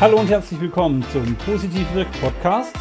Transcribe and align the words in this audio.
Hallo 0.00 0.18
und 0.18 0.30
herzlich 0.30 0.58
willkommen 0.58 1.04
zum 1.12 1.36
Positiv 1.36 1.86
Wirk 1.92 2.10
Podcast. 2.22 2.74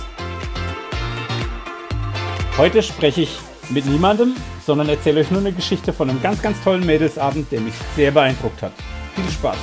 Heute 2.58 2.82
spreche 2.82 3.24
ich 3.24 3.38
mit 3.70 3.86
niemandem, 3.86 4.38
sondern 4.66 4.88
erzähle 4.88 5.20
euch 5.20 5.30
nur 5.30 5.42
eine 5.42 5.52
Geschichte 5.52 5.92
von 5.92 6.10
einem 6.10 6.22
ganz, 6.22 6.42
ganz 6.42 6.64
tollen 6.64 6.86
Mädelsabend, 6.86 7.52
der 7.52 7.60
mich 7.60 7.74
sehr 7.94 8.12
beeindruckt 8.12 8.62
hat. 8.62 8.72
Viel 9.16 9.30
Spaß! 9.30 9.58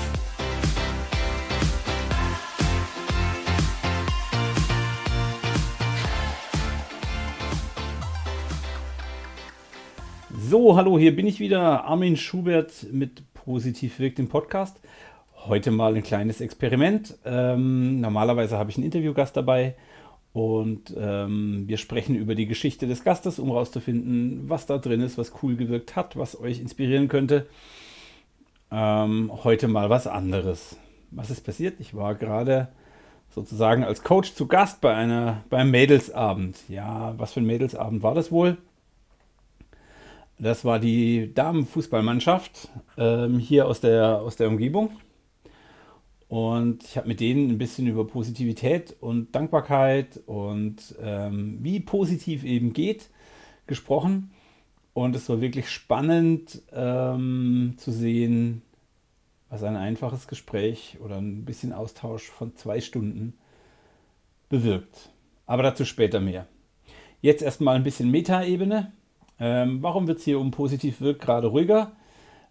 So, 10.50 10.76
hallo, 10.76 10.98
hier 10.98 11.16
bin 11.16 11.26
ich 11.26 11.40
wieder, 11.40 11.84
Armin 11.84 12.18
Schubert 12.18 12.84
mit 12.92 13.22
Positiv 13.32 13.98
Wirkt 13.98 14.18
im 14.18 14.28
Podcast. 14.28 14.78
Heute 15.44 15.70
mal 15.70 15.94
ein 15.94 16.02
kleines 16.02 16.40
Experiment. 16.40 17.16
Ähm, 17.24 18.00
normalerweise 18.00 18.58
habe 18.58 18.70
ich 18.70 18.76
einen 18.76 18.86
Interviewgast 18.86 19.36
dabei 19.36 19.76
und 20.32 20.94
ähm, 20.98 21.64
wir 21.66 21.76
sprechen 21.76 22.16
über 22.16 22.34
die 22.34 22.46
Geschichte 22.46 22.86
des 22.86 23.04
Gastes, 23.04 23.38
um 23.38 23.48
herauszufinden, 23.48 24.48
was 24.48 24.66
da 24.66 24.78
drin 24.78 25.00
ist, 25.00 25.18
was 25.18 25.32
cool 25.42 25.56
gewirkt 25.56 25.94
hat, 25.94 26.16
was 26.16 26.38
euch 26.40 26.60
inspirieren 26.60 27.08
könnte. 27.08 27.46
Ähm, 28.70 29.30
heute 29.44 29.68
mal 29.68 29.88
was 29.88 30.06
anderes. 30.06 30.76
Was 31.10 31.30
ist 31.30 31.42
passiert? 31.42 31.80
Ich 31.80 31.94
war 31.94 32.16
gerade 32.16 32.68
sozusagen 33.30 33.84
als 33.84 34.02
Coach 34.02 34.34
zu 34.34 34.46
Gast 34.46 34.80
bei 34.80 34.94
einer 34.94 35.44
beim 35.48 35.70
Mädelsabend. 35.70 36.58
Ja, 36.68 37.14
was 37.18 37.32
für 37.32 37.40
ein 37.40 37.46
Mädelsabend 37.46 38.02
war 38.02 38.14
das 38.14 38.32
wohl? 38.32 38.56
Das 40.38 40.64
war 40.64 40.78
die 40.78 41.32
Damenfußballmannschaft 41.32 42.68
ähm, 42.98 43.38
hier 43.38 43.66
aus 43.66 43.80
der, 43.80 44.18
aus 44.20 44.36
der 44.36 44.48
Umgebung. 44.48 44.90
Und 46.28 46.82
ich 46.82 46.96
habe 46.96 47.08
mit 47.08 47.20
denen 47.20 47.50
ein 47.50 47.58
bisschen 47.58 47.86
über 47.86 48.06
Positivität 48.06 48.96
und 49.00 49.34
Dankbarkeit 49.34 50.20
und 50.26 50.94
ähm, 51.00 51.58
wie 51.62 51.80
positiv 51.80 52.44
eben 52.44 52.72
geht 52.72 53.10
gesprochen. 53.66 54.30
Und 54.92 55.14
es 55.14 55.28
war 55.28 55.40
wirklich 55.40 55.68
spannend 55.68 56.62
ähm, 56.72 57.74
zu 57.76 57.92
sehen, 57.92 58.62
was 59.50 59.62
ein 59.62 59.76
einfaches 59.76 60.26
Gespräch 60.26 60.98
oder 61.00 61.16
ein 61.18 61.44
bisschen 61.44 61.72
Austausch 61.72 62.24
von 62.24 62.56
zwei 62.56 62.80
Stunden 62.80 63.34
bewirkt. 64.48 65.10
Aber 65.46 65.62
dazu 65.62 65.84
später 65.84 66.20
mehr. 66.20 66.46
Jetzt 67.20 67.42
erstmal 67.42 67.76
ein 67.76 67.84
bisschen 67.84 68.10
Metaebene. 68.10 68.92
Ähm, 69.38 69.82
warum 69.82 70.06
wird 70.08 70.18
es 70.18 70.24
hier 70.24 70.40
um 70.40 70.50
positiv 70.50 71.00
wirkt 71.00 71.22
gerade 71.22 71.48
ruhiger? 71.48 71.92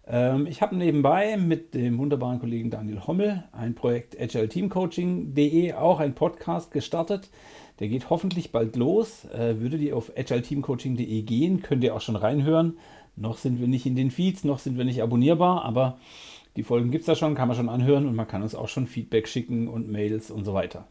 Ähm, 0.06 0.46
ich 0.46 0.62
habe 0.62 0.76
nebenbei 0.76 1.36
mit 1.36 1.74
dem 1.74 1.98
wunderbaren 1.98 2.38
Kollegen 2.38 2.70
Daniel 2.70 3.06
Hommel 3.06 3.44
ein 3.52 3.74
Projekt 3.74 4.20
agileteamcoaching.de, 4.20 5.72
auch 5.74 6.00
ein 6.00 6.14
Podcast 6.14 6.70
gestartet. 6.70 7.28
Der 7.80 7.88
geht 7.88 8.08
hoffentlich 8.08 8.52
bald 8.52 8.76
los. 8.76 9.24
Äh, 9.26 9.60
würdet 9.60 9.80
ihr 9.80 9.96
auf 9.96 10.12
agileteamcoaching.de 10.16 11.22
gehen, 11.22 11.62
könnt 11.62 11.82
ihr 11.82 11.94
auch 11.94 12.00
schon 12.00 12.16
reinhören. 12.16 12.78
Noch 13.16 13.38
sind 13.38 13.60
wir 13.60 13.66
nicht 13.66 13.86
in 13.86 13.96
den 13.96 14.10
Feeds, 14.10 14.44
noch 14.44 14.58
sind 14.58 14.76
wir 14.78 14.84
nicht 14.84 15.02
abonnierbar, 15.02 15.64
aber 15.64 15.98
die 16.56 16.62
Folgen 16.62 16.90
gibt 16.90 17.02
es 17.02 17.06
da 17.06 17.14
schon, 17.14 17.34
kann 17.34 17.48
man 17.48 17.56
schon 17.56 17.68
anhören 17.68 18.06
und 18.06 18.14
man 18.14 18.28
kann 18.28 18.42
uns 18.42 18.54
auch 18.54 18.68
schon 18.68 18.86
Feedback 18.86 19.26
schicken 19.26 19.68
und 19.68 19.90
Mails 19.90 20.30
und 20.30 20.44
so 20.44 20.54
weiter. 20.54 20.86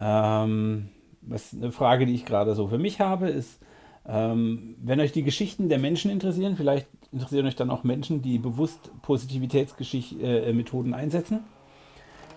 Ähm, 0.00 0.88
was 1.22 1.54
eine 1.54 1.72
Frage, 1.72 2.06
die 2.06 2.14
ich 2.14 2.24
gerade 2.24 2.54
so 2.54 2.68
für 2.68 2.78
mich 2.78 3.00
habe, 3.00 3.28
ist, 3.28 3.60
ähm, 4.06 4.76
wenn 4.82 5.00
euch 5.00 5.12
die 5.12 5.22
Geschichten 5.22 5.68
der 5.68 5.78
Menschen 5.78 6.10
interessieren, 6.10 6.56
vielleicht 6.56 6.86
interessieren 7.12 7.46
euch 7.46 7.56
dann 7.56 7.70
auch 7.70 7.84
Menschen, 7.84 8.22
die 8.22 8.38
bewusst 8.38 8.90
Positivitätsmethoden 9.02 10.92
äh, 10.92 10.96
einsetzen. 10.96 11.40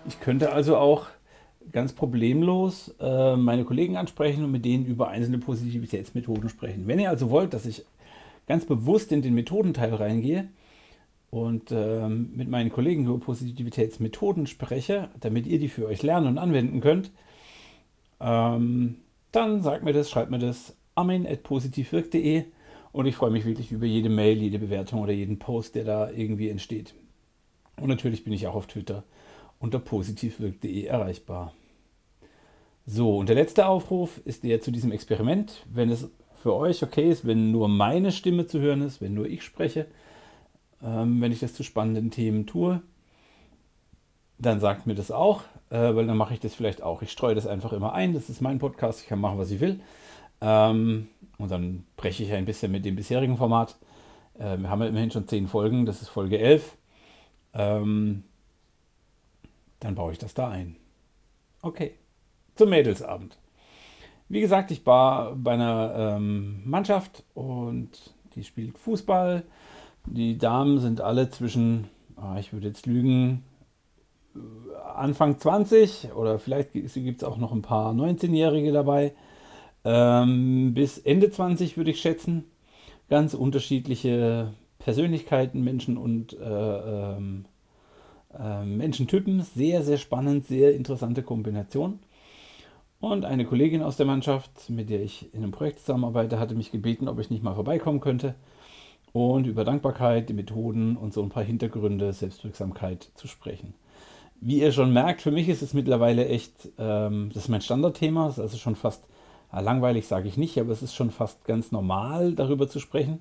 Ich 0.06 0.20
könnte 0.20 0.52
also 0.52 0.76
auch 0.76 1.06
ganz 1.70 1.92
problemlos 1.92 2.94
äh, 3.00 3.36
meine 3.36 3.64
Kollegen 3.64 3.96
ansprechen 3.96 4.44
und 4.44 4.50
mit 4.50 4.64
denen 4.64 4.84
über 4.84 5.08
einzelne 5.08 5.38
Positivitätsmethoden 5.38 6.48
sprechen. 6.48 6.86
Wenn 6.86 6.98
ihr 6.98 7.10
also 7.10 7.30
wollt, 7.30 7.54
dass 7.54 7.66
ich 7.66 7.84
ganz 8.48 8.64
bewusst 8.64 9.12
in 9.12 9.22
den 9.22 9.34
Methodenteil 9.34 9.94
reingehe 9.94 10.48
und 11.30 11.70
ähm, 11.70 12.32
mit 12.34 12.48
meinen 12.48 12.70
Kollegen 12.70 13.06
über 13.06 13.18
Positivitätsmethoden 13.18 14.46
spreche, 14.46 15.08
damit 15.20 15.46
ihr 15.46 15.58
die 15.58 15.68
für 15.68 15.86
euch 15.86 16.02
lernen 16.02 16.26
und 16.26 16.38
anwenden 16.38 16.80
könnt, 16.80 17.10
ähm, 18.20 18.96
dann 19.30 19.62
sagt 19.62 19.84
mir 19.84 19.92
das, 19.92 20.10
schreibt 20.10 20.30
mir 20.30 20.38
das 20.38 20.76
armin.positivwirk.de 20.94 22.44
und 22.92 23.06
ich 23.06 23.16
freue 23.16 23.30
mich 23.30 23.44
wirklich 23.44 23.72
über 23.72 23.86
jede 23.86 24.08
Mail, 24.08 24.38
jede 24.38 24.58
Bewertung 24.58 25.00
oder 25.00 25.12
jeden 25.12 25.38
Post, 25.38 25.74
der 25.74 25.84
da 25.84 26.10
irgendwie 26.10 26.48
entsteht. 26.48 26.94
Und 27.80 27.88
natürlich 27.88 28.24
bin 28.24 28.32
ich 28.32 28.46
auch 28.46 28.54
auf 28.54 28.66
Twitter 28.66 29.02
unter 29.58 29.78
positivwirk.de 29.78 30.84
erreichbar. 30.84 31.52
So, 32.84 33.16
und 33.16 33.28
der 33.28 33.36
letzte 33.36 33.66
Aufruf 33.66 34.20
ist 34.24 34.42
der 34.44 34.60
zu 34.60 34.70
diesem 34.72 34.92
Experiment. 34.92 35.64
Wenn 35.72 35.88
es 35.88 36.10
für 36.42 36.54
euch 36.54 36.82
okay 36.82 37.08
ist, 37.08 37.26
wenn 37.26 37.52
nur 37.52 37.68
meine 37.68 38.10
Stimme 38.10 38.46
zu 38.46 38.58
hören 38.58 38.82
ist, 38.82 39.00
wenn 39.00 39.14
nur 39.14 39.26
ich 39.26 39.42
spreche, 39.42 39.86
ähm, 40.82 41.20
wenn 41.20 41.30
ich 41.30 41.40
das 41.40 41.54
zu 41.54 41.62
spannenden 41.62 42.10
Themen 42.10 42.46
tue, 42.46 42.82
dann 44.38 44.58
sagt 44.58 44.88
mir 44.88 44.96
das 44.96 45.12
auch, 45.12 45.42
äh, 45.70 45.94
weil 45.94 46.06
dann 46.06 46.16
mache 46.16 46.34
ich 46.34 46.40
das 46.40 46.54
vielleicht 46.54 46.82
auch. 46.82 47.02
Ich 47.02 47.12
streue 47.12 47.36
das 47.36 47.46
einfach 47.46 47.72
immer 47.72 47.92
ein. 47.92 48.12
Das 48.12 48.28
ist 48.28 48.40
mein 48.40 48.58
Podcast, 48.58 49.02
ich 49.02 49.06
kann 49.06 49.20
machen, 49.20 49.38
was 49.38 49.52
ich 49.52 49.60
will. 49.60 49.80
Ähm, 50.42 51.08
und 51.38 51.50
dann 51.50 51.84
breche 51.96 52.24
ich 52.24 52.32
ein 52.32 52.44
bisschen 52.44 52.72
mit 52.72 52.84
dem 52.84 52.96
bisherigen 52.96 53.36
Format. 53.36 53.76
Äh, 54.34 54.58
wir 54.58 54.68
haben 54.68 54.82
ja 54.82 54.88
immerhin 54.88 55.10
schon 55.10 55.28
zehn 55.28 55.46
Folgen, 55.46 55.86
das 55.86 56.02
ist 56.02 56.08
Folge 56.08 56.38
11. 56.38 56.76
Ähm, 57.54 58.24
dann 59.80 59.94
baue 59.94 60.12
ich 60.12 60.18
das 60.18 60.34
da 60.34 60.48
ein. 60.48 60.76
Okay, 61.62 61.94
zum 62.56 62.70
Mädelsabend. 62.70 63.38
Wie 64.28 64.40
gesagt, 64.40 64.70
ich 64.70 64.84
war 64.84 65.36
bei 65.36 65.52
einer 65.52 66.16
ähm, 66.16 66.62
Mannschaft 66.64 67.22
und 67.34 67.90
die 68.34 68.44
spielt 68.44 68.78
Fußball. 68.78 69.44
Die 70.06 70.38
Damen 70.38 70.80
sind 70.80 71.00
alle 71.00 71.30
zwischen, 71.30 71.88
ah, 72.16 72.38
ich 72.38 72.52
würde 72.52 72.66
jetzt 72.66 72.86
lügen, 72.86 73.44
Anfang 74.94 75.38
20 75.38 76.12
oder 76.14 76.38
vielleicht 76.38 76.72
gibt 76.72 77.22
es 77.22 77.24
auch 77.24 77.36
noch 77.36 77.52
ein 77.52 77.62
paar 77.62 77.92
19-Jährige 77.92 78.72
dabei 78.72 79.12
ähm, 79.84 80.74
bis 80.74 80.98
Ende 80.98 81.30
20 81.30 81.76
würde 81.76 81.90
ich 81.90 82.00
schätzen. 82.00 82.44
Ganz 83.08 83.34
unterschiedliche 83.34 84.52
Persönlichkeiten, 84.78 85.62
Menschen 85.62 85.96
und 85.96 86.32
äh, 86.38 87.16
ähm, 87.16 87.44
äh, 88.38 88.64
Menschentypen. 88.64 89.42
Sehr, 89.42 89.82
sehr 89.82 89.98
spannend, 89.98 90.46
sehr 90.46 90.74
interessante 90.74 91.22
Kombination. 91.22 91.98
Und 93.00 93.24
eine 93.24 93.44
Kollegin 93.44 93.82
aus 93.82 93.96
der 93.96 94.06
Mannschaft, 94.06 94.70
mit 94.70 94.88
der 94.88 95.02
ich 95.02 95.34
in 95.34 95.42
einem 95.42 95.50
Projekt 95.50 95.80
zusammenarbeite, 95.80 96.38
hatte 96.38 96.54
mich 96.54 96.70
gebeten, 96.70 97.08
ob 97.08 97.18
ich 97.18 97.30
nicht 97.30 97.42
mal 97.42 97.54
vorbeikommen 97.54 98.00
könnte 98.00 98.36
und 99.12 99.46
über 99.46 99.64
Dankbarkeit, 99.64 100.28
die 100.28 100.34
Methoden 100.34 100.96
und 100.96 101.12
so 101.12 101.22
ein 101.22 101.28
paar 101.28 101.42
Hintergründe, 101.44 102.12
Selbstwirksamkeit 102.12 103.10
zu 103.14 103.26
sprechen. 103.26 103.74
Wie 104.40 104.60
ihr 104.60 104.72
schon 104.72 104.92
merkt, 104.92 105.20
für 105.20 105.30
mich 105.30 105.48
ist 105.48 105.62
es 105.62 105.74
mittlerweile 105.74 106.26
echt, 106.26 106.70
ähm, 106.78 107.30
das 107.32 107.44
ist 107.44 107.48
mein 107.48 107.60
Standardthema, 107.60 108.26
das 108.26 108.38
ist 108.38 108.42
also 108.42 108.56
schon 108.56 108.74
fast 108.74 109.04
langweilig 109.60 110.06
sage 110.06 110.28
ich 110.28 110.36
nicht, 110.36 110.58
aber 110.58 110.72
es 110.72 110.82
ist 110.82 110.94
schon 110.94 111.10
fast 111.10 111.44
ganz 111.44 111.72
normal, 111.72 112.34
darüber 112.34 112.68
zu 112.68 112.80
sprechen. 112.80 113.20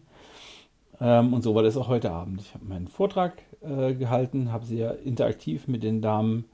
Ähm, 0.99 1.33
und 1.33 1.41
so 1.41 1.55
war 1.55 1.63
das 1.63 1.77
auch 1.77 1.87
heute 1.87 2.11
Abend. 2.11 2.41
Ich 2.41 2.53
habe 2.53 2.65
meinen 2.65 2.87
Vortrag 2.87 3.41
äh, 3.61 3.93
gehalten, 3.93 4.51
habe 4.51 4.65
sehr 4.65 4.99
interaktiv 4.99 5.67
mit 5.67 5.83
den 5.83 6.01
Damen 6.01 6.45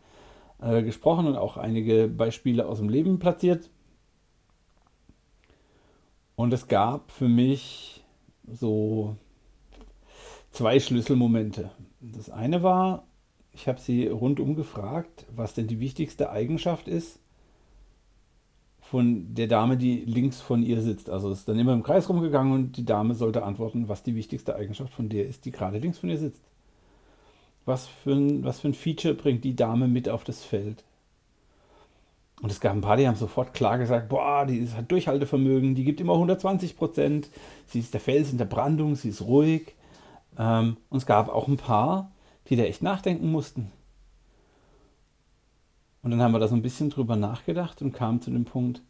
äh, 0.61 0.81
gesprochen 0.81 1.27
und 1.27 1.35
auch 1.35 1.57
einige 1.57 2.07
Beispiele 2.07 2.65
aus 2.65 2.79
dem 2.79 2.89
Leben 2.89 3.19
platziert. 3.19 3.69
Und 6.35 6.53
es 6.53 6.67
gab 6.67 7.11
für 7.11 7.27
mich 7.27 8.03
so 8.47 9.15
zwei 10.51 10.79
Schlüsselmomente. 10.79 11.71
Das 11.99 12.29
eine 12.29 12.63
war, 12.63 13.05
ich 13.51 13.67
habe 13.67 13.79
sie 13.79 14.07
rundum 14.07 14.55
gefragt, 14.55 15.25
was 15.35 15.53
denn 15.53 15.67
die 15.67 15.79
wichtigste 15.79 16.29
Eigenschaft 16.29 16.87
ist, 16.87 17.19
von 18.89 19.33
der 19.33 19.47
Dame, 19.47 19.75
die 19.75 20.05
links 20.05 20.39
von 20.39 20.63
ihr 20.63 20.81
sitzt. 20.81 21.09
Also 21.09 21.29
ist 21.31 21.47
dann 21.47 21.59
immer 21.59 21.73
im 21.73 21.83
Kreis 21.83 22.07
rumgegangen 22.07 22.53
und 22.53 22.77
die 22.77 22.85
Dame 22.85 23.15
sollte 23.15 23.43
antworten, 23.43 23.89
was 23.89 24.03
die 24.03 24.15
wichtigste 24.15 24.55
Eigenschaft 24.55 24.93
von 24.93 25.09
der 25.09 25.27
ist, 25.27 25.45
die 25.45 25.51
gerade 25.51 25.77
links 25.77 25.97
von 25.97 26.09
ihr 26.09 26.17
sitzt. 26.17 26.41
Was 27.65 27.87
für 27.87 28.13
ein, 28.13 28.45
was 28.45 28.61
für 28.61 28.69
ein 28.69 28.73
Feature 28.73 29.13
bringt 29.13 29.43
die 29.43 29.55
Dame 29.55 29.89
mit 29.89 30.07
auf 30.07 30.23
das 30.23 30.43
Feld? 30.43 30.85
Und 32.41 32.51
es 32.51 32.61
gab 32.61 32.73
ein 32.73 32.81
paar, 32.81 32.95
die 32.95 33.07
haben 33.07 33.15
sofort 33.15 33.53
klar 33.53 33.77
gesagt, 33.77 34.07
boah, 34.09 34.45
die 34.45 34.69
hat 34.69 34.89
Durchhaltevermögen, 34.89 35.75
die 35.75 35.83
gibt 35.83 35.99
immer 35.99 36.13
120 36.13 36.77
Prozent, 36.77 37.29
sie 37.65 37.79
ist 37.79 37.93
der 37.93 37.99
Fels 37.99 38.31
in 38.31 38.37
der 38.37 38.45
Brandung, 38.45 38.95
sie 38.95 39.09
ist 39.09 39.23
ruhig. 39.23 39.75
Ähm, 40.37 40.77
und 40.89 40.99
es 40.99 41.05
gab 41.05 41.27
auch 41.29 41.47
ein 41.47 41.57
paar, 41.57 42.11
die 42.47 42.55
da 42.55 42.63
echt 42.63 42.81
nachdenken 42.81 43.31
mussten. 43.31 43.71
Und 46.07 46.11
dann 46.11 46.21
haben 46.21 46.31
wir 46.31 46.39
da 46.39 46.47
so 46.47 46.55
ein 46.55 46.61
bisschen 46.61 46.89
drüber 46.89 47.17
nachgedacht 47.17 47.81
und 47.81 47.91
kamen 47.91 48.21
zu 48.21 48.31
dem 48.31 48.45
Punkt, 48.45 48.81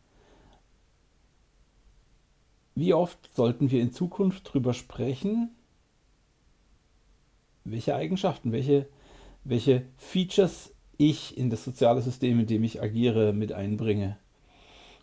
wie 2.75 2.93
oft 2.93 3.17
sollten 3.35 3.71
wir 3.71 3.81
in 3.81 3.91
Zukunft 3.91 4.53
drüber 4.53 4.75
sprechen, 4.75 5.49
welche 7.63 7.95
Eigenschaften, 7.95 8.51
welche, 8.51 8.87
welche 9.43 9.81
Features 9.97 10.75
ich 10.97 11.35
in 11.35 11.49
das 11.49 11.63
soziale 11.63 12.03
System, 12.03 12.39
in 12.39 12.45
dem 12.45 12.63
ich 12.63 12.83
agiere, 12.83 13.33
mit 13.33 13.51
einbringe. 13.51 14.19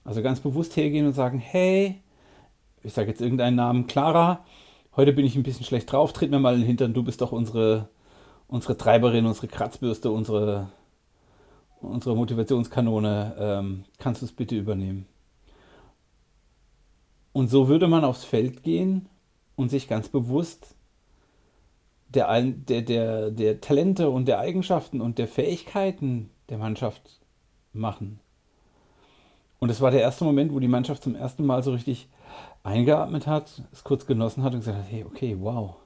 Also 0.04 0.22
ganz 0.22 0.38
bewusst 0.38 0.76
hergehen 0.76 1.06
und 1.06 1.14
sagen, 1.14 1.40
hey, 1.40 2.00
ich 2.84 2.92
sage 2.92 3.08
jetzt 3.08 3.22
irgendeinen 3.22 3.56
Namen, 3.56 3.88
Clara, 3.88 4.44
heute 4.94 5.12
bin 5.12 5.26
ich 5.26 5.34
ein 5.34 5.42
bisschen 5.42 5.66
schlecht 5.66 5.90
drauf, 5.90 6.12
tritt 6.12 6.30
mir 6.30 6.38
mal 6.38 6.54
in 6.54 6.60
den 6.60 6.68
Hintern, 6.68 6.94
du 6.94 7.02
bist 7.02 7.22
doch 7.22 7.32
unsere, 7.32 7.88
unsere 8.46 8.76
Treiberin, 8.76 9.26
unsere 9.26 9.48
Kratzbürste, 9.48 10.12
unsere, 10.12 10.70
unsere 11.84 12.16
Motivationskanone, 12.16 13.36
ähm, 13.38 13.84
kannst 13.98 14.22
du 14.22 14.26
es 14.26 14.32
bitte 14.32 14.56
übernehmen? 14.56 15.06
Und 17.32 17.48
so 17.48 17.68
würde 17.68 17.88
man 17.88 18.04
aufs 18.04 18.24
Feld 18.24 18.62
gehen 18.62 19.08
und 19.56 19.68
sich 19.68 19.88
ganz 19.88 20.08
bewusst 20.08 20.74
der, 22.08 22.40
der, 22.42 22.82
der, 22.82 23.30
der 23.30 23.60
Talente 23.60 24.08
und 24.08 24.26
der 24.26 24.38
Eigenschaften 24.38 25.00
und 25.00 25.18
der 25.18 25.28
Fähigkeiten 25.28 26.30
der 26.48 26.58
Mannschaft 26.58 27.20
machen. 27.72 28.20
Und 29.58 29.70
es 29.70 29.80
war 29.80 29.90
der 29.90 30.02
erste 30.02 30.24
Moment, 30.24 30.52
wo 30.52 30.60
die 30.60 30.68
Mannschaft 30.68 31.02
zum 31.02 31.14
ersten 31.16 31.44
Mal 31.44 31.62
so 31.62 31.72
richtig 31.72 32.08
eingeatmet 32.62 33.26
hat, 33.26 33.62
es 33.72 33.84
kurz 33.84 34.06
genossen 34.06 34.42
hat 34.42 34.54
und 34.54 34.60
gesagt 34.60 34.78
hat, 34.78 34.90
hey, 34.90 35.04
okay, 35.04 35.36
wow, 35.40 35.76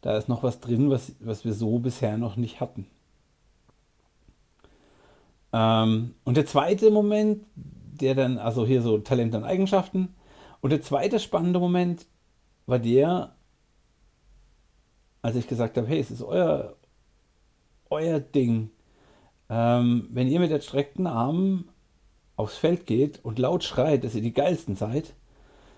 da 0.00 0.16
ist 0.16 0.28
noch 0.28 0.42
was 0.42 0.60
drin, 0.60 0.90
was, 0.90 1.14
was 1.20 1.44
wir 1.44 1.52
so 1.52 1.78
bisher 1.78 2.18
noch 2.18 2.36
nicht 2.36 2.60
hatten. 2.60 2.86
Ähm, 5.52 6.14
und 6.24 6.36
der 6.36 6.46
zweite 6.46 6.90
Moment, 6.90 7.44
der 7.54 8.14
dann, 8.14 8.38
also 8.38 8.66
hier 8.66 8.82
so 8.82 8.98
Talente 8.98 9.36
und 9.36 9.44
Eigenschaften, 9.44 10.14
und 10.60 10.70
der 10.70 10.82
zweite 10.82 11.18
spannende 11.18 11.58
Moment 11.58 12.06
war 12.66 12.78
der, 12.78 13.34
als 15.22 15.36
ich 15.36 15.48
gesagt 15.48 15.76
habe, 15.76 15.86
hey, 15.86 16.00
es 16.00 16.10
ist 16.10 16.22
euer, 16.22 16.76
euer 17.88 18.20
Ding. 18.20 18.70
Ähm, 19.48 20.08
wenn 20.10 20.28
ihr 20.28 20.40
mit 20.40 20.50
erstreckten 20.50 21.06
Armen 21.06 21.68
aufs 22.36 22.56
Feld 22.56 22.86
geht 22.86 23.20
und 23.24 23.38
laut 23.38 23.64
schreit, 23.64 24.04
dass 24.04 24.14
ihr 24.14 24.22
die 24.22 24.32
geilsten 24.32 24.76
seid, 24.76 25.14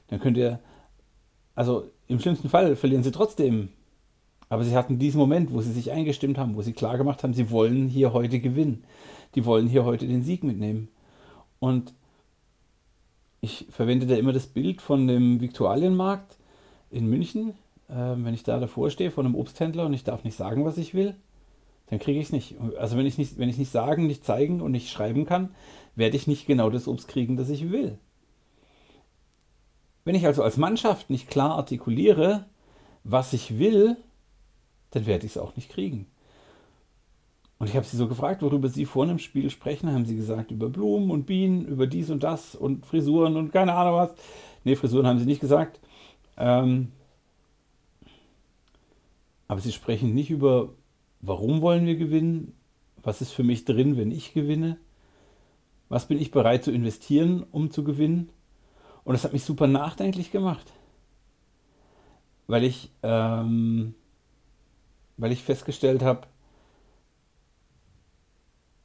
dann 0.09 0.21
könnt 0.21 0.37
ihr, 0.37 0.61
also 1.55 1.89
im 2.07 2.21
schlimmsten 2.21 2.49
Fall 2.49 2.77
verlieren 2.77 3.03
sie 3.03 3.13
trotzdem. 3.13 3.71
Aber 4.49 4.65
sie 4.65 4.77
hatten 4.77 4.99
diesen 4.99 5.19
Moment, 5.19 5.53
wo 5.53 5.63
sie 5.63 5.73
sich 5.73 5.91
eingestimmt 5.91 6.37
haben, 6.37 6.57
wo 6.57 6.63
sie 6.63 6.75
klar 6.75 6.99
gemacht 6.99 7.23
haben, 7.23 7.33
sie 7.33 7.51
wollen 7.51 7.89
hier 7.89 8.13
heute 8.13 8.39
gewinnen. 8.39 8.85
Die 9.35 9.45
wollen 9.45 9.69
hier 9.69 9.85
heute 9.85 10.07
den 10.07 10.23
Sieg 10.23 10.45
mitnehmen. 10.45 10.89
Und 11.59 11.95
ich 13.41 13.67
verwende 13.71 14.07
da 14.07 14.17
immer 14.17 14.33
das 14.33 14.47
Bild 14.47 14.81
von 14.81 15.07
dem 15.07 15.41
Viktualienmarkt 15.41 16.37
in 16.91 17.07
München. 17.07 17.55
Äh, 17.89 17.95
wenn 17.95 18.35
ich 18.35 18.43
da 18.43 18.61
davor 18.61 18.91
stehe 18.91 19.11
von 19.11 19.27
einem 19.27 19.35
Obsthändler 19.35 19.87
und 19.87 19.95
ich 19.95 20.05
darf 20.05 20.25
nicht 20.25 20.37
sagen, 20.37 20.65
was 20.65 20.79
ich 20.79 20.95
will, 20.95 21.17
dann 21.89 21.99
kriege 21.99 22.19
ich 22.19 22.27
es 22.27 22.33
nicht. 22.33 22.57
Also 22.79 22.97
wenn 22.97 23.07
ich 23.07 23.19
nicht, 23.19 23.39
wenn 23.39 23.49
ich 23.49 23.59
nicht 23.59 23.71
sagen, 23.71 24.07
nicht 24.07 24.25
zeigen 24.25 24.61
und 24.61 24.73
nicht 24.73 24.91
schreiben 24.91 25.27
kann, 25.27 25.55
werde 25.95 26.17
ich 26.17 26.27
nicht 26.27 26.47
genau 26.47 26.71
das 26.71 26.89
Obst 26.89 27.09
kriegen, 27.09 27.37
das 27.37 27.51
ich 27.51 27.71
will. 27.71 27.99
Wenn 30.05 30.15
ich 30.15 30.27
also 30.27 30.43
als 30.43 30.57
Mannschaft 30.57 31.11
nicht 31.11 31.29
klar 31.29 31.57
artikuliere, 31.57 32.47
was 33.05 33.33
ich 33.33 33.59
will, 33.59 33.97
dann 34.91 35.07
werde 35.07 35.27
ich 35.27 35.33
es 35.33 35.39
auch 35.39 35.57
nicht 35.57 35.69
kriegen. 35.69 36.07
Und 37.63 37.69
ich 37.69 37.77
habe 37.77 37.87
sie 37.87 37.97
so 37.97 38.09
gefragt, 38.09 38.43
worüber 38.43 38.69
sie 38.69 38.87
vor 38.87 39.05
einem 39.05 39.21
Spiel 39.21 39.49
sprechen. 39.49 39.93
Haben 39.93 40.05
sie 40.05 40.17
gesagt, 40.17 40.51
über 40.51 40.69
Blumen 40.69 41.13
und 41.13 41.27
Bienen, 41.27 41.65
über 41.65 41.87
dies 41.87 42.11
und 42.11 42.25
das 42.25 42.57
und 42.57 42.85
Frisuren 42.87 43.37
und 43.37 43.53
keine 43.53 43.75
Ahnung 43.75 43.95
was. 43.95 44.15
Ne, 44.65 44.75
Frisuren 44.75 45.07
haben 45.07 45.21
sie 45.21 45.27
nicht 45.27 45.41
gesagt. 45.41 45.79
Ähm, 46.37 46.91
aber 49.47 49.61
sie 49.61 49.71
sprechen 49.71 50.13
nicht 50.13 50.29
über, 50.29 50.71
warum 51.21 51.63
wollen 51.63 51.87
wir 51.87 51.95
gewinnen, 51.95 52.53
was 53.01 53.21
ist 53.23 53.31
für 53.31 53.45
mich 53.45 53.65
drin, 53.65 53.97
wenn 53.97 54.11
ich 54.11 54.35
gewinne, 54.35 54.77
was 55.89 56.09
bin 56.09 56.21
ich 56.21 56.33
bereit 56.33 56.65
zu 56.65 56.73
investieren, 56.73 57.47
um 57.53 57.71
zu 57.71 57.85
gewinnen. 57.85 58.31
Und 59.05 59.13
das 59.13 59.23
hat 59.23 59.33
mich 59.33 59.45
super 59.45 59.69
nachdenklich 59.69 60.33
gemacht, 60.33 60.73
weil 62.49 62.65
ich, 62.65 62.91
ähm, 63.05 63.95
weil 65.17 65.31
ich 65.31 65.45
festgestellt 65.45 66.03
habe, 66.03 66.27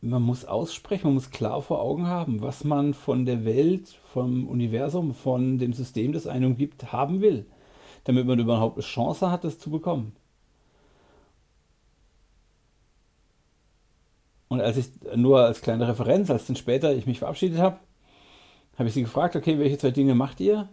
man 0.02 0.22
muss 0.22 0.46
aussprechen, 0.46 1.08
man 1.08 1.16
muss 1.16 1.32
klar 1.32 1.62
vor 1.62 1.82
Augen 1.82 2.08
haben, 2.08 2.42
was 2.42 2.64
man 2.64 2.94
von 2.94 3.26
der 3.26 3.46
Welt, 3.46 4.00
vom 4.14 4.48
Universum, 4.48 5.14
von 5.14 5.58
dem 5.58 5.74
System, 5.74 6.14
das 6.14 6.28
einem 6.28 6.56
gibt, 6.56 6.92
haben 6.92 7.22
will, 7.22 7.46
damit 8.04 8.28
man 8.28 8.40
überhaupt 8.40 8.78
eine 8.78 8.86
Chance 8.86 9.32
hat, 9.32 9.44
das 9.44 9.60
zu 9.60 9.72
bekommen. 9.72 10.16
Und 14.50 14.62
als 14.62 14.78
ich 14.78 14.88
nur 15.16 15.42
als 15.42 15.62
kleine 15.62 15.88
Referenz, 15.88 16.30
als 16.30 16.48
dann 16.48 16.56
später 16.56 16.94
ich 16.94 17.06
mich 17.06 17.20
verabschiedet 17.20 17.60
habe, 17.60 17.80
habe 18.78 18.88
ich 18.88 18.94
sie 18.94 19.02
gefragt, 19.02 19.36
okay, 19.36 19.60
welche 19.60 19.78
zwei 19.78 19.92
Dinge 19.92 20.16
macht 20.16 20.40
ihr? 20.40 20.70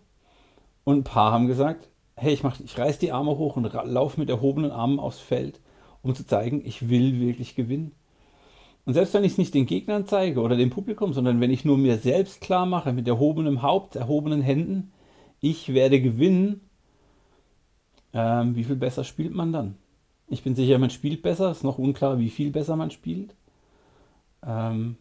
Und 0.84 0.98
ein 0.98 1.04
paar 1.04 1.32
haben 1.32 1.46
gesagt, 1.46 1.88
hey, 2.16 2.32
ich, 2.32 2.42
mach, 2.42 2.60
ich 2.60 2.78
reiß 2.78 2.98
die 2.98 3.10
Arme 3.10 3.36
hoch 3.36 3.56
und 3.56 3.72
laufe 3.72 4.20
mit 4.20 4.28
erhobenen 4.28 4.70
Armen 4.70 5.00
aufs 5.00 5.18
Feld, 5.18 5.60
um 6.02 6.14
zu 6.14 6.26
zeigen, 6.26 6.62
ich 6.64 6.88
will 6.88 7.18
wirklich 7.18 7.56
gewinnen. 7.56 7.92
Und 8.86 8.94
selbst 8.94 9.14
wenn 9.14 9.24
ich 9.24 9.32
es 9.32 9.38
nicht 9.38 9.54
den 9.54 9.66
Gegnern 9.66 10.06
zeige 10.06 10.40
oder 10.40 10.56
dem 10.56 10.70
Publikum, 10.70 11.14
sondern 11.14 11.40
wenn 11.40 11.50
ich 11.50 11.64
nur 11.64 11.78
mir 11.78 11.96
selbst 11.96 12.40
klar 12.40 12.66
mache, 12.66 12.92
mit 12.92 13.08
erhobenem 13.08 13.62
Haupt, 13.62 13.96
erhobenen 13.96 14.42
Händen, 14.42 14.92
ich 15.40 15.72
werde 15.72 16.00
gewinnen, 16.00 16.60
ähm, 18.12 18.56
wie 18.56 18.64
viel 18.64 18.76
besser 18.76 19.04
spielt 19.04 19.34
man 19.34 19.52
dann? 19.52 19.76
Ich 20.28 20.42
bin 20.42 20.54
sicher, 20.54 20.78
man 20.78 20.90
spielt 20.90 21.22
besser, 21.22 21.50
ist 21.50 21.64
noch 21.64 21.78
unklar, 21.78 22.18
wie 22.18 22.30
viel 22.30 22.50
besser 22.50 22.76
man 22.76 22.90
spielt. 22.90 23.34
Ähm, 24.46 24.96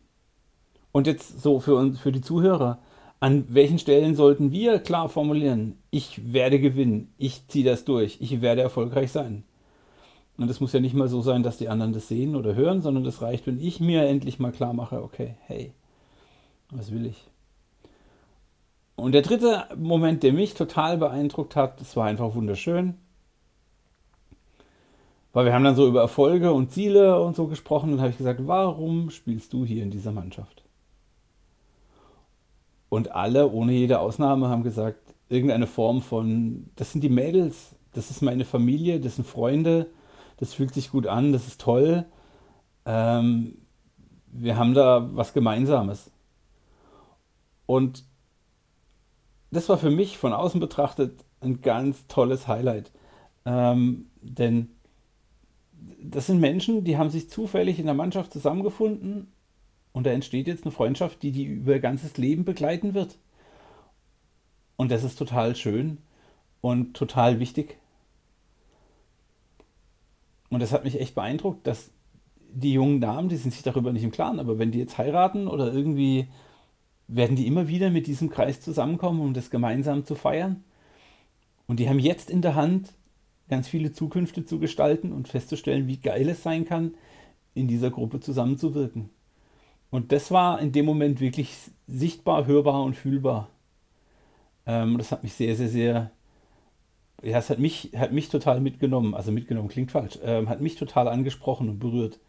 und 0.92 1.08
jetzt 1.08 1.42
so 1.42 1.60
für 1.60 1.76
uns, 1.76 2.00
für 2.00 2.12
die 2.12 2.22
Zuhörer, 2.22 2.80
an 3.20 3.46
welchen 3.50 3.80
Stellen 3.80 4.16
sollten 4.16 4.52
wir 4.52 4.80
klar 4.80 5.10
formulieren, 5.10 5.78
ich 5.92 6.34
werde 6.34 6.60
gewinnen, 6.60 7.14
ich 7.18 7.48
ziehe 7.48 7.66
das 7.66 7.86
durch, 7.86 8.18
ich 8.20 8.42
werde 8.42 8.62
erfolgreich 8.62 9.12
sein. 9.12 9.44
Und 10.38 10.50
es 10.50 10.60
muss 10.60 10.74
ja 10.74 10.80
nicht 10.80 10.96
mal 10.96 11.08
so 11.08 11.22
sein, 11.22 11.44
dass 11.44 11.58
die 11.58 11.70
anderen 11.70 11.94
das 11.94 12.08
sehen 12.08 12.36
oder 12.36 12.56
hören, 12.56 12.82
sondern 12.82 13.04
das 13.04 13.22
reicht, 13.22 13.46
wenn 13.46 13.60
ich 13.60 13.80
mir 13.80 14.06
endlich 14.08 14.40
mal 14.40 14.52
klar 14.52 14.74
mache, 14.74 15.04
okay, 15.04 15.36
hey, 15.46 15.74
was 16.72 16.92
will 16.92 17.06
ich? 17.06 17.28
Und 18.96 19.12
der 19.14 19.22
dritte 19.22 19.68
Moment, 19.76 20.24
der 20.24 20.34
mich 20.34 20.54
total 20.54 20.98
beeindruckt 20.98 21.56
hat, 21.56 21.80
das 21.82 21.96
war 21.96 22.06
einfach 22.06 22.36
wunderschön. 22.36 22.96
Weil 25.34 25.46
wir 25.46 25.54
haben 25.54 25.64
dann 25.64 25.76
so 25.76 25.88
über 25.88 26.02
Erfolge 26.02 26.54
und 26.54 26.72
Ziele 26.72 27.20
und 27.20 27.36
so 27.36 27.48
gesprochen 27.48 27.92
und 27.92 28.00
habe 28.00 28.12
ich 28.12 28.18
gesagt, 28.18 28.42
warum 28.46 29.10
spielst 29.10 29.52
du 29.52 29.66
hier 29.66 29.82
in 29.82 29.90
dieser 29.90 30.12
Mannschaft? 30.12 30.64
Und 32.90 33.12
alle, 33.12 33.52
ohne 33.52 33.72
jede 33.72 34.00
Ausnahme, 34.00 34.50
haben 34.50 34.62
gesagt, 34.62 35.00
irgendeine 35.30 35.66
Form 35.66 36.04
von, 36.04 36.70
das 36.76 36.92
sind 36.92 37.02
die 37.02 37.10
Mädels, 37.10 37.76
das 37.94 38.12
ist 38.12 38.22
meine 38.22 38.46
Familie, 38.46 39.00
das 39.00 39.16
sind 39.16 39.26
Freunde, 39.26 39.88
das 40.44 40.54
fühlt 40.54 40.74
sich 40.74 40.92
gut 40.92 41.08
an, 41.08 41.32
das 41.32 41.48
ist 41.48 41.62
toll. 41.62 42.06
Ähm, 42.86 43.60
wir 44.28 44.58
haben 44.58 44.74
da 44.74 45.10
was 45.16 45.32
Gemeinsames. 45.32 46.12
Und 47.66 48.04
das 49.52 49.70
war 49.70 49.78
für 49.78 49.90
mich 49.90 50.18
von 50.18 50.34
außen 50.34 50.60
betrachtet 50.60 51.24
ein 51.40 51.62
ganz 51.62 52.08
tolles 52.08 52.50
Highlight. 52.50 52.92
Ähm, 53.46 54.08
denn 54.22 54.72
das 56.02 56.28
sind 56.28 56.42
Menschen, 56.42 56.84
die 56.84 56.98
haben 56.98 57.10
sich 57.10 57.30
zufällig 57.30 57.80
in 57.80 57.86
der 57.86 57.96
Mannschaft 57.96 58.34
zusammengefunden 58.34 59.32
und 59.94 60.06
da 60.06 60.12
entsteht 60.12 60.48
jetzt 60.48 60.66
eine 60.66 60.74
Freundschaft, 60.74 61.24
die 61.24 61.32
die 61.32 61.46
über 61.46 61.76
ihr 61.76 61.80
ganzes 61.80 62.18
Leben 62.18 62.44
begleiten 62.44 62.94
wird. 62.94 63.18
Und 64.76 64.92
das 64.92 65.06
ist 65.06 65.18
total 65.18 65.56
schön 65.56 66.00
und 66.60 66.96
total 66.96 67.40
wichtig. 67.40 67.78
Und 70.54 70.60
das 70.60 70.72
hat 70.72 70.84
mich 70.84 71.02
echt 71.02 71.16
beeindruckt, 71.16 71.66
dass 71.66 71.90
die 72.54 72.74
jungen 72.74 73.02
Damen, 73.02 73.28
die 73.28 73.38
sind 73.38 73.56
sich 73.56 73.64
darüber 73.64 73.92
nicht 73.92 74.04
im 74.04 74.12
Klaren, 74.12 74.40
aber 74.40 74.60
wenn 74.60 74.70
die 74.70 74.78
jetzt 74.78 75.00
heiraten 75.00 75.48
oder 75.48 75.74
irgendwie, 75.74 76.28
werden 77.08 77.36
die 77.36 77.48
immer 77.48 77.68
wieder 77.68 77.90
mit 77.90 78.06
diesem 78.06 78.30
Kreis 78.30 78.62
zusammenkommen, 78.62 79.20
um 79.20 79.34
das 79.34 79.50
gemeinsam 79.50 80.06
zu 80.06 80.14
feiern. 80.14 80.64
Und 81.66 81.80
die 81.80 81.90
haben 81.90 81.98
jetzt 81.98 82.30
in 82.30 82.44
der 82.44 82.54
Hand, 82.54 82.94
ganz 83.50 83.68
viele 83.68 83.94
Zukünfte 83.94 84.46
zu 84.46 84.60
gestalten 84.60 85.12
und 85.12 85.28
festzustellen, 85.28 85.88
wie 85.88 85.98
geil 85.98 86.30
es 86.30 86.44
sein 86.44 86.66
kann, 86.66 86.94
in 87.56 87.68
dieser 87.68 87.90
Gruppe 87.90 88.20
zusammenzuwirken. 88.20 89.10
Und 89.90 90.12
das 90.12 90.30
war 90.30 90.62
in 90.62 90.72
dem 90.72 90.86
Moment 90.86 91.20
wirklich 91.20 91.56
sichtbar, 91.88 92.46
hörbar 92.46 92.84
und 92.84 92.96
fühlbar. 92.96 93.50
Ähm, 94.68 95.00
das 95.00 95.12
hat 95.12 95.24
mich 95.24 95.34
sehr, 95.34 95.56
sehr, 95.56 95.70
sehr 95.70 96.12
ja, 97.24 97.38
es 97.38 97.50
hat 97.50 97.60
mich, 97.60 97.92
hat 97.96 98.12
mich 98.12 98.30
total 98.30 98.60
mitgenommen, 98.60 99.16
also 99.16 99.32
mitgenommen 99.32 99.70
klingt 99.70 99.92
falsch, 99.92 100.20
ähm, 100.24 100.50
hat 100.50 100.62
mich 100.62 100.76
total 100.76 101.08
angesprochen 101.08 101.70
und 101.70 101.80
berührt, 101.80 102.20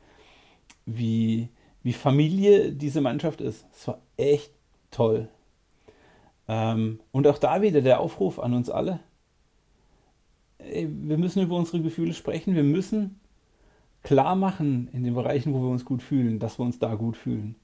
wie, 0.86 1.48
wie 1.82 1.92
Familie 1.92 2.72
diese 2.72 3.00
Mannschaft 3.00 3.40
ist. 3.40 3.66
Es 3.72 3.88
war 3.88 4.00
echt 4.16 4.52
toll. 4.90 5.28
Ähm, 6.46 7.00
und 7.10 7.26
auch 7.26 7.38
da 7.38 7.60
wieder 7.60 7.80
der 7.80 8.00
Aufruf 8.00 8.38
an 8.38 8.54
uns 8.54 8.70
alle. 8.70 9.00
Ey, 10.58 10.88
wir 10.88 11.18
müssen 11.18 11.42
über 11.42 11.56
unsere 11.56 11.82
Gefühle 11.82 12.14
sprechen, 12.14 12.54
wir 12.54 12.62
müssen 12.62 13.18
klar 14.02 14.36
machen 14.36 14.88
in 14.92 15.02
den 15.02 15.14
Bereichen, 15.14 15.52
wo 15.54 15.60
wir 15.60 15.70
uns 15.70 15.84
gut 15.84 16.02
fühlen, 16.02 16.38
dass 16.38 16.58
wir 16.58 16.64
uns 16.64 16.78
da 16.78 16.94
gut 16.94 17.16
fühlen. 17.16 17.56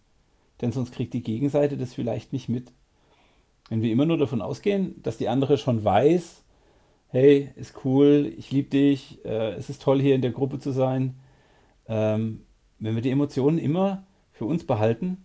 Denn 0.61 0.73
sonst 0.73 0.93
kriegt 0.93 1.15
die 1.15 1.23
Gegenseite 1.23 1.77
das 1.77 1.95
vielleicht 1.95 2.33
nicht 2.33 2.49
mit. 2.49 2.73
Wenn 3.69 3.83
wir 3.83 3.93
immer 3.93 4.07
nur 4.07 4.19
davon 4.19 4.43
ausgehen, 4.43 5.01
dass 5.03 5.17
die 5.17 5.29
andere 5.29 5.57
schon 5.57 5.85
weiß, 5.85 6.43
hey, 7.11 7.51
ist 7.57 7.85
cool, 7.85 8.33
ich 8.37 8.51
liebe 8.51 8.71
dich, 8.71 9.25
äh, 9.25 9.55
es 9.55 9.69
ist 9.69 9.83
toll 9.83 10.01
hier 10.01 10.15
in 10.15 10.23
der 10.23 10.31
Gruppe 10.31 10.59
zu 10.59 10.71
sein. 10.71 11.17
Ähm, 11.87 12.45
wenn 12.79 12.95
wir 12.95 13.03
die 13.03 13.11
Emotionen 13.11 13.59
immer 13.59 14.05
für 14.33 14.45
uns 14.45 14.65
behalten, 14.65 15.25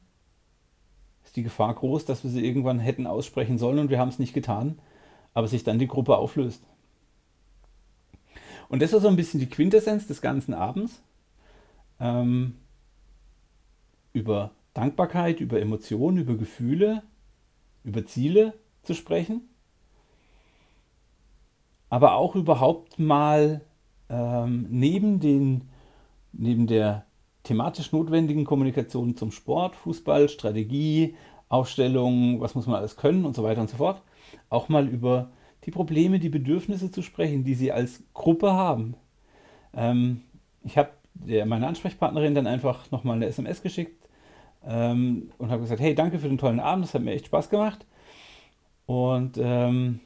ist 1.23 1.35
die 1.35 1.43
Gefahr 1.43 1.73
groß, 1.73 2.05
dass 2.05 2.23
wir 2.23 2.31
sie 2.31 2.45
irgendwann 2.45 2.79
hätten 2.79 3.07
aussprechen 3.07 3.57
sollen 3.57 3.79
und 3.79 3.89
wir 3.89 3.99
haben 3.99 4.09
es 4.09 4.19
nicht 4.19 4.33
getan, 4.33 4.79
aber 5.33 5.47
sich 5.47 5.63
dann 5.63 5.79
die 5.79 5.87
Gruppe 5.87 6.17
auflöst. 6.17 6.63
Und 8.67 8.81
das 8.81 8.93
ist 8.93 9.03
so 9.03 9.07
ein 9.07 9.15
bisschen 9.15 9.39
die 9.39 9.49
Quintessenz 9.49 10.07
des 10.07 10.21
ganzen 10.21 10.53
Abends. 10.53 11.01
Ähm, 11.99 12.55
über 14.11 14.51
Dankbarkeit, 14.73 15.39
über 15.39 15.61
Emotionen, 15.61 16.17
über 16.17 16.35
Gefühle, 16.35 17.03
über 17.83 18.05
Ziele 18.05 18.53
zu 18.81 18.95
sprechen. 18.95 19.49
Aber 21.95 22.15
auch 22.15 22.35
überhaupt 22.35 22.99
mal 22.99 23.61
ähm, 24.09 24.67
neben, 24.69 25.21
den, 25.21 25.69
neben 26.33 26.67
der 26.67 27.05
thematisch 27.43 27.93
notwendigen 27.93 28.43
Kommunikation 28.43 29.15
zum 29.15 29.31
Sport, 29.31 29.77
Fußball, 29.77 30.27
Strategie, 30.27 31.15
Aufstellung, 31.47 32.41
was 32.41 32.53
muss 32.53 32.67
man 32.67 32.75
alles 32.75 32.97
können 32.97 33.23
und 33.23 33.33
so 33.33 33.45
weiter 33.45 33.61
und 33.61 33.69
so 33.69 33.77
fort, 33.77 34.01
auch 34.49 34.67
mal 34.67 34.89
über 34.89 35.29
die 35.63 35.71
Probleme, 35.71 36.19
die 36.19 36.27
Bedürfnisse 36.27 36.91
zu 36.91 37.01
sprechen, 37.01 37.45
die 37.45 37.53
sie 37.53 37.71
als 37.71 38.03
Gruppe 38.13 38.51
haben. 38.51 38.95
Ähm, 39.73 40.21
ich 40.65 40.77
habe 40.77 40.89
meiner 41.45 41.69
Ansprechpartnerin 41.69 42.35
dann 42.35 42.45
einfach 42.45 42.91
nochmal 42.91 43.15
eine 43.15 43.27
SMS 43.27 43.61
geschickt 43.61 44.05
ähm, 44.67 45.31
und 45.37 45.49
habe 45.49 45.61
gesagt, 45.61 45.79
hey, 45.79 45.95
danke 45.95 46.19
für 46.19 46.27
den 46.27 46.39
tollen 46.39 46.59
Abend, 46.59 46.83
das 46.83 46.93
hat 46.93 47.03
mir 47.03 47.13
echt 47.13 47.27
Spaß 47.27 47.49
gemacht. 47.49 47.85
Und 48.85 49.39
ähm, 49.41 50.01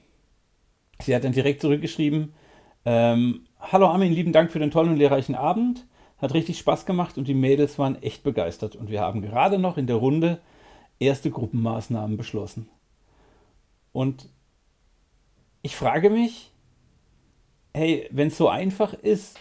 sie 1.01 1.15
hat 1.15 1.23
dann 1.23 1.31
direkt 1.31 1.61
zurückgeschrieben, 1.61 2.33
ähm, 2.85 3.45
hallo 3.59 3.87
Armin, 3.87 4.13
lieben 4.13 4.33
Dank 4.33 4.51
für 4.51 4.59
den 4.59 4.71
tollen 4.71 4.91
und 4.91 4.97
lehrreichen 4.97 5.35
Abend. 5.35 5.85
Hat 6.17 6.33
richtig 6.33 6.57
Spaß 6.59 6.85
gemacht 6.85 7.17
und 7.17 7.27
die 7.27 7.33
Mädels 7.33 7.79
waren 7.79 8.01
echt 8.01 8.23
begeistert. 8.23 8.75
Und 8.75 8.89
wir 8.89 9.01
haben 9.01 9.21
gerade 9.21 9.57
noch 9.57 9.77
in 9.77 9.87
der 9.87 9.95
Runde 9.95 10.39
erste 10.99 11.31
Gruppenmaßnahmen 11.31 12.17
beschlossen. 12.17 12.69
Und 13.93 14.29
ich 15.61 15.75
frage 15.75 16.09
mich, 16.09 16.51
hey, 17.73 18.07
wenn 18.11 18.27
es 18.27 18.37
so 18.37 18.49
einfach 18.49 18.93
ist, 18.93 19.39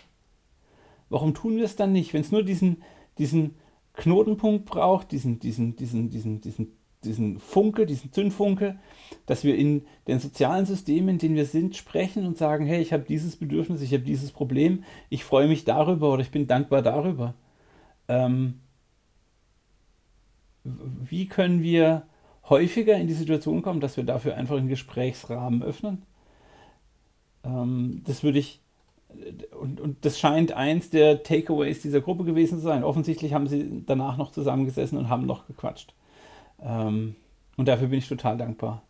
warum 1.09 1.35
tun 1.35 1.57
wir 1.57 1.65
es 1.65 1.77
dann 1.77 1.93
nicht? 1.93 2.15
Wenn 2.15 2.21
es 2.21 2.33
nur 2.33 2.45
diesen, 2.45 2.83
diesen 3.19 3.57
Knotenpunkt 3.95 4.65
braucht, 4.65 5.11
diesen, 5.11 5.41
diesen, 5.41 5.75
diesen, 5.75 6.11
diesen, 6.11 6.41
diesen, 6.41 6.78
diesen 7.09 7.41
Funke, 7.41 7.87
diesen 7.87 8.13
Zündfunke, 8.13 8.79
dass 9.27 9.45
wir 9.45 9.57
in 9.57 9.83
den 10.07 10.21
sozialen 10.21 10.67
Systemen, 10.67 11.11
in 11.11 11.19
denen 11.19 11.37
wir 11.37 11.47
sind, 11.47 11.77
sprechen 11.77 12.27
und 12.27 12.39
sagen, 12.39 12.67
hey, 12.67 12.81
ich 12.81 12.93
habe 12.93 13.05
dieses 13.09 13.37
Bedürfnis, 13.37 13.83
ich 13.83 13.93
habe 13.93 14.05
dieses 14.05 14.31
Problem, 14.31 14.85
ich 15.09 15.25
freue 15.25 15.49
mich 15.49 15.65
darüber 15.65 16.13
oder 16.13 16.23
ich 16.23 16.31
bin 16.31 16.47
dankbar 16.47 16.83
darüber. 16.83 17.35
Ähm, 18.09 18.61
wie 20.65 21.27
können 21.27 21.63
wir 21.63 22.07
häufiger 22.49 22.97
in 22.97 23.07
die 23.07 23.15
Situation 23.15 23.63
kommen, 23.63 23.81
dass 23.81 23.97
wir 23.97 24.05
dafür 24.05 24.37
einfach 24.37 24.57
einen 24.57 24.69
Gesprächsrahmen 24.69 25.63
öffnen? 25.63 26.03
Ähm, 27.45 28.03
das 28.07 28.23
würde 28.23 28.39
ich, 28.39 28.61
und, 29.59 29.81
und 29.81 30.05
das 30.05 30.19
scheint 30.19 30.53
eins 30.53 30.91
der 30.91 31.23
Takeaways 31.23 31.83
dieser 31.83 32.01
Gruppe 32.01 32.25
gewesen 32.25 32.59
zu 32.59 32.65
sein. 32.65 32.85
Offensichtlich 32.85 33.33
haben 33.33 33.47
sie 33.47 33.83
danach 33.87 34.17
noch 34.17 34.33
zusammengesessen 34.33 34.99
und 34.99 35.09
haben 35.09 35.27
noch 35.27 35.47
gequatscht. 35.47 35.95
Ähm, 36.63 37.17
und 37.57 37.69
dafür 37.69 37.89
bin 37.89 37.99
ich 37.99 38.09
total 38.09 38.37
dankbar. 38.37 38.83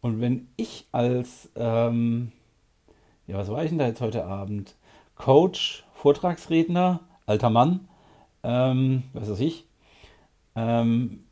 Und 0.00 0.20
wenn 0.20 0.48
ich 0.56 0.86
als, 0.92 1.50
ähm, 1.56 2.32
ja, 3.26 3.38
was 3.38 3.50
war 3.50 3.62
ich 3.64 3.70
denn 3.70 3.78
da 3.78 3.86
jetzt 3.86 4.00
heute 4.00 4.24
Abend? 4.24 4.76
Coach, 5.16 5.84
Vortragsredner, 5.94 7.00
alter 7.26 7.50
Mann, 7.50 7.88
ähm, 8.42 9.04
was 9.12 9.30
weiß 9.30 9.40
ich, 9.40 9.66
ähm, 10.54 11.24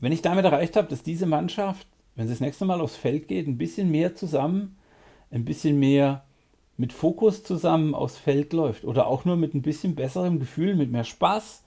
wenn 0.00 0.12
ich 0.12 0.22
damit 0.22 0.44
erreicht 0.44 0.76
habe, 0.76 0.88
dass 0.88 1.02
diese 1.02 1.26
Mannschaft, 1.26 1.86
wenn 2.16 2.26
sie 2.26 2.32
das 2.32 2.40
nächste 2.40 2.64
Mal 2.64 2.80
aufs 2.80 2.96
Feld 2.96 3.28
geht, 3.28 3.46
ein 3.46 3.58
bisschen 3.58 3.90
mehr 3.90 4.14
zusammen, 4.14 4.76
ein 5.30 5.44
bisschen 5.44 5.78
mehr 5.78 6.24
mit 6.76 6.92
Fokus 6.92 7.44
zusammen 7.44 7.94
aufs 7.94 8.16
Feld 8.16 8.52
läuft 8.52 8.84
oder 8.84 9.06
auch 9.06 9.24
nur 9.24 9.36
mit 9.36 9.54
ein 9.54 9.62
bisschen 9.62 9.94
besserem 9.94 10.38
Gefühl, 10.40 10.74
mit 10.74 10.90
mehr 10.90 11.04
Spaß 11.04 11.62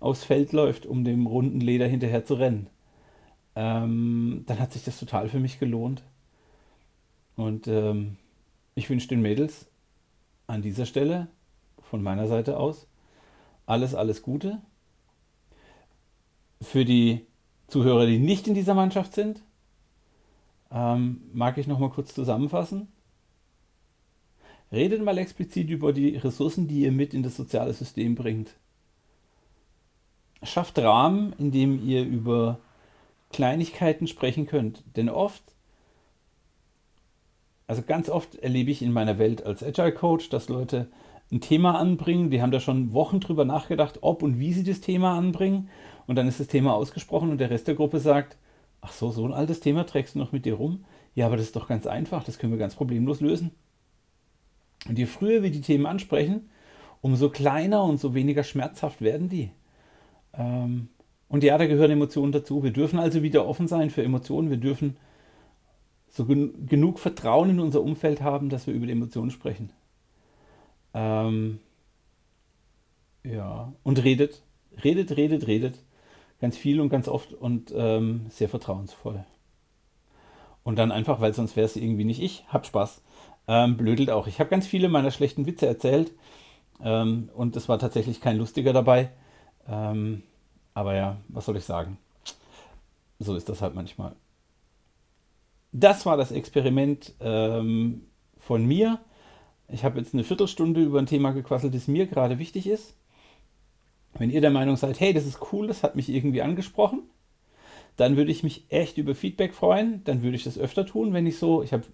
aufs 0.00 0.24
Feld 0.24 0.52
läuft, 0.52 0.84
um 0.84 1.04
dem 1.04 1.26
runden 1.26 1.60
Leder 1.60 1.86
hinterher 1.86 2.24
zu 2.24 2.34
rennen, 2.34 2.68
ähm, 3.58 4.44
dann 4.46 4.60
hat 4.60 4.72
sich 4.72 4.84
das 4.84 5.00
total 5.00 5.28
für 5.28 5.40
mich 5.40 5.58
gelohnt. 5.58 6.04
Und 7.34 7.66
ähm, 7.66 8.16
ich 8.76 8.88
wünsche 8.88 9.08
den 9.08 9.20
Mädels 9.20 9.66
an 10.46 10.62
dieser 10.62 10.86
Stelle 10.86 11.26
von 11.82 12.00
meiner 12.00 12.28
Seite 12.28 12.56
aus 12.56 12.86
alles, 13.66 13.96
alles 13.96 14.22
Gute. 14.22 14.60
Für 16.62 16.84
die 16.84 17.26
Zuhörer, 17.66 18.06
die 18.06 18.20
nicht 18.20 18.46
in 18.46 18.54
dieser 18.54 18.74
Mannschaft 18.74 19.12
sind, 19.12 19.42
ähm, 20.70 21.22
mag 21.32 21.58
ich 21.58 21.66
noch 21.66 21.80
mal 21.80 21.90
kurz 21.90 22.14
zusammenfassen. 22.14 22.86
Redet 24.70 25.02
mal 25.02 25.18
explizit 25.18 25.68
über 25.68 25.92
die 25.92 26.16
Ressourcen, 26.16 26.68
die 26.68 26.82
ihr 26.82 26.92
mit 26.92 27.12
in 27.12 27.24
das 27.24 27.36
soziale 27.36 27.72
System 27.72 28.14
bringt. 28.14 28.54
Schafft 30.44 30.78
Rahmen, 30.78 31.32
in 31.38 31.50
dem 31.50 31.84
ihr 31.84 32.04
über 32.04 32.60
Kleinigkeiten 33.30 34.06
sprechen 34.06 34.46
könnt. 34.46 34.84
Denn 34.96 35.08
oft, 35.08 35.42
also 37.66 37.82
ganz 37.82 38.08
oft 38.08 38.36
erlebe 38.36 38.70
ich 38.70 38.82
in 38.82 38.92
meiner 38.92 39.18
Welt 39.18 39.44
als 39.44 39.62
Agile 39.62 39.92
Coach, 39.92 40.28
dass 40.30 40.48
Leute 40.48 40.88
ein 41.30 41.40
Thema 41.40 41.78
anbringen, 41.78 42.30
die 42.30 42.40
haben 42.40 42.52
da 42.52 42.60
schon 42.60 42.92
Wochen 42.94 43.20
drüber 43.20 43.44
nachgedacht, 43.44 43.98
ob 44.00 44.22
und 44.22 44.38
wie 44.38 44.52
sie 44.52 44.64
das 44.64 44.80
Thema 44.80 45.16
anbringen. 45.16 45.68
Und 46.06 46.16
dann 46.16 46.26
ist 46.26 46.40
das 46.40 46.46
Thema 46.46 46.74
ausgesprochen 46.74 47.30
und 47.30 47.38
der 47.38 47.50
Rest 47.50 47.68
der 47.68 47.74
Gruppe 47.74 48.00
sagt, 48.00 48.36
ach 48.80 48.92
so, 48.92 49.10
so 49.10 49.26
ein 49.26 49.34
altes 49.34 49.60
Thema 49.60 49.84
trägst 49.84 50.14
du 50.14 50.18
noch 50.18 50.32
mit 50.32 50.46
dir 50.46 50.54
rum? 50.54 50.84
Ja, 51.14 51.26
aber 51.26 51.36
das 51.36 51.46
ist 51.46 51.56
doch 51.56 51.68
ganz 51.68 51.86
einfach, 51.86 52.24
das 52.24 52.38
können 52.38 52.52
wir 52.52 52.58
ganz 52.58 52.76
problemlos 52.76 53.20
lösen. 53.20 53.50
Und 54.88 54.98
je 54.98 55.06
früher 55.06 55.42
wir 55.42 55.50
die 55.50 55.60
Themen 55.60 55.84
ansprechen, 55.84 56.48
umso 57.02 57.28
kleiner 57.28 57.84
und 57.84 58.00
so 58.00 58.14
weniger 58.14 58.44
schmerzhaft 58.44 59.02
werden 59.02 59.28
die. 59.28 59.50
Ähm, 60.32 60.88
und 61.28 61.44
ja, 61.44 61.58
da 61.58 61.66
gehören 61.66 61.90
Emotionen 61.90 62.32
dazu. 62.32 62.62
Wir 62.62 62.72
dürfen 62.72 62.98
also 62.98 63.22
wieder 63.22 63.46
offen 63.46 63.68
sein 63.68 63.90
für 63.90 64.02
Emotionen. 64.02 64.50
Wir 64.50 64.56
dürfen 64.56 64.96
so 66.08 66.24
gen 66.24 66.66
genug 66.66 66.98
Vertrauen 66.98 67.50
in 67.50 67.60
unser 67.60 67.82
Umfeld 67.82 68.22
haben, 68.22 68.48
dass 68.48 68.66
wir 68.66 68.74
über 68.74 68.86
die 68.86 68.92
Emotionen 68.92 69.30
sprechen. 69.30 69.70
Ähm, 70.94 71.60
ja, 73.24 73.72
und 73.82 74.02
redet, 74.02 74.42
redet, 74.82 75.16
redet, 75.16 75.46
redet. 75.46 75.74
Ganz 76.40 76.56
viel 76.56 76.80
und 76.80 76.88
ganz 76.88 77.08
oft 77.08 77.34
und 77.34 77.72
ähm, 77.76 78.26
sehr 78.30 78.48
vertrauensvoll. 78.48 79.24
Und 80.62 80.76
dann 80.76 80.92
einfach, 80.92 81.20
weil 81.20 81.34
sonst 81.34 81.56
wäre 81.56 81.66
es 81.66 81.76
irgendwie 81.76 82.04
nicht 82.04 82.22
ich. 82.22 82.44
Hab 82.48 82.64
Spaß 82.64 83.02
ähm, 83.48 83.76
blödelt 83.76 84.10
auch. 84.10 84.28
Ich 84.28 84.40
habe 84.40 84.50
ganz 84.50 84.66
viele 84.66 84.88
meiner 84.88 85.10
schlechten 85.10 85.46
Witze 85.46 85.66
erzählt 85.66 86.12
ähm, 86.82 87.28
und 87.34 87.56
es 87.56 87.68
war 87.68 87.78
tatsächlich 87.78 88.20
kein 88.20 88.36
lustiger 88.38 88.72
dabei. 88.72 89.10
Aber 90.78 90.94
ja, 90.94 91.16
was 91.26 91.44
soll 91.44 91.56
ich 91.56 91.64
sagen? 91.64 91.98
So 93.18 93.34
ist 93.34 93.48
das 93.48 93.62
halt 93.62 93.74
manchmal. 93.74 94.12
Das 95.72 96.06
war 96.06 96.16
das 96.16 96.30
Experiment 96.30 97.14
ähm, 97.18 98.02
von 98.38 98.64
mir. 98.64 99.00
Ich 99.66 99.82
habe 99.82 99.98
jetzt 99.98 100.14
eine 100.14 100.22
Viertelstunde 100.22 100.80
über 100.80 101.00
ein 101.00 101.06
Thema 101.06 101.32
gequasselt, 101.32 101.74
das 101.74 101.88
mir 101.88 102.06
gerade 102.06 102.38
wichtig 102.38 102.68
ist. 102.68 102.94
Wenn 104.18 104.30
ihr 104.30 104.40
der 104.40 104.52
Meinung 104.52 104.76
seid, 104.76 105.00
hey, 105.00 105.12
das 105.12 105.26
ist 105.26 105.52
cool, 105.52 105.66
das 105.66 105.82
hat 105.82 105.96
mich 105.96 106.08
irgendwie 106.10 106.42
angesprochen, 106.42 107.02
dann 107.96 108.16
würde 108.16 108.30
ich 108.30 108.44
mich 108.44 108.64
echt 108.68 108.98
über 108.98 109.16
Feedback 109.16 109.54
freuen. 109.54 110.04
Dann 110.04 110.22
würde 110.22 110.36
ich 110.36 110.44
das 110.44 110.58
öfter 110.58 110.86
tun, 110.86 111.12
wenn 111.12 111.26
ich 111.26 111.38
so, 111.38 111.64
ich 111.64 111.72
habe 111.72 111.86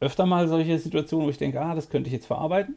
öfter 0.00 0.24
mal 0.24 0.48
solche 0.48 0.78
Situationen, 0.78 1.26
wo 1.26 1.30
ich 1.30 1.36
denke, 1.36 1.60
ah, 1.60 1.74
das 1.74 1.90
könnte 1.90 2.08
ich 2.08 2.14
jetzt 2.14 2.26
verarbeiten. 2.26 2.76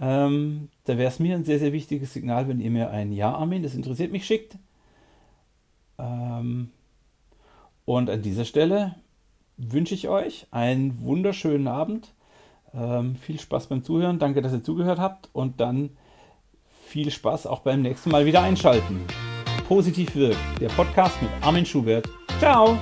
Ähm, 0.00 0.68
da 0.84 0.98
wäre 0.98 1.08
es 1.08 1.18
mir 1.18 1.34
ein 1.34 1.44
sehr, 1.44 1.58
sehr 1.58 1.72
wichtiges 1.72 2.12
Signal, 2.12 2.48
wenn 2.48 2.60
ihr 2.60 2.70
mir 2.70 2.90
ein 2.90 3.12
Ja, 3.12 3.34
Armin, 3.34 3.62
das 3.62 3.74
interessiert 3.74 4.12
mich, 4.12 4.26
schickt. 4.26 4.58
Ähm, 5.98 6.70
und 7.84 8.10
an 8.10 8.22
dieser 8.22 8.44
Stelle 8.44 8.96
wünsche 9.56 9.94
ich 9.94 10.08
euch 10.08 10.46
einen 10.50 11.00
wunderschönen 11.02 11.68
Abend. 11.68 12.12
Ähm, 12.74 13.16
viel 13.16 13.40
Spaß 13.40 13.68
beim 13.68 13.84
Zuhören. 13.84 14.18
Danke, 14.18 14.42
dass 14.42 14.52
ihr 14.52 14.62
zugehört 14.62 14.98
habt. 14.98 15.30
Und 15.32 15.60
dann 15.60 15.90
viel 16.84 17.10
Spaß 17.10 17.46
auch 17.46 17.60
beim 17.60 17.82
nächsten 17.82 18.10
Mal 18.10 18.26
wieder 18.26 18.42
einschalten. 18.42 19.00
Positiv 19.66 20.14
wirkt. 20.14 20.38
Der 20.60 20.68
Podcast 20.68 21.20
mit 21.22 21.30
Armin 21.40 21.66
Schubert. 21.66 22.08
Ciao! 22.38 22.78